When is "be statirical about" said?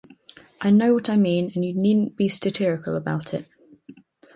2.17-3.35